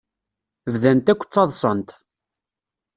Bdant 0.73 1.11
akk 1.11 1.21
ttaḍsant. 1.23 1.89